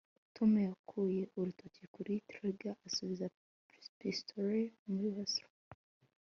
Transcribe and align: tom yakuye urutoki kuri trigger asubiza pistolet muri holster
tom 0.35 0.51
yakuye 0.67 1.21
urutoki 1.37 1.83
kuri 1.93 2.13
trigger 2.29 2.75
asubiza 2.87 3.25
pistolet 3.99 4.65
muri 4.91 5.07
holster 5.15 5.47